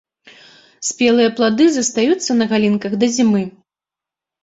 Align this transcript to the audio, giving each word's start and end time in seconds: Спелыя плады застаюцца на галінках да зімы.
Спелыя 0.89 1.29
плады 1.41 1.65
застаюцца 1.77 2.31
на 2.41 2.45
галінках 2.57 2.93
да 3.01 3.15
зімы. 3.19 3.47